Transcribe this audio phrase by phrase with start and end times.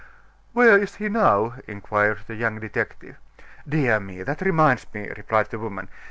[0.53, 3.17] "Where is he now?" inquired the young detective.
[3.69, 4.23] "Dear me!
[4.23, 5.89] that reminds me," replied the woman.